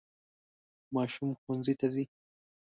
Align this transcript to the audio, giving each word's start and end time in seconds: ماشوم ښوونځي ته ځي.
ماشوم 0.95 1.29
ښوونځي 1.41 1.73
ته 1.79 1.87
ځي. 1.93 2.05